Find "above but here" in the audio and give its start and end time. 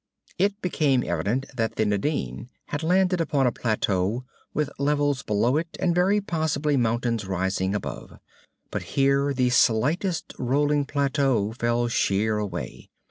7.75-9.31